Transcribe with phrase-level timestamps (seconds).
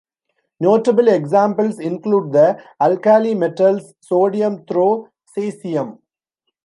[0.59, 5.99] Notable examples include the alkali metals sodium through caesium.